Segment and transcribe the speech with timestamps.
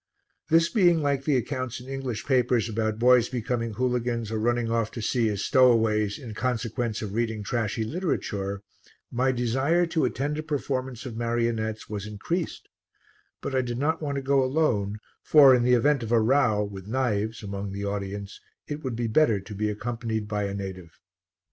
[0.49, 4.89] This being like the accounts in English papers about boys becoming hooligans or running off
[4.93, 8.63] to sea as stowaways in consequence of reading trashy literature,
[9.11, 12.67] my desire to attend a performance of marionettes was increased,
[13.41, 16.63] but I did not want to go alone for, in the event of a row,
[16.63, 20.99] with knives, among the audience it would be better to be accompanied by a native.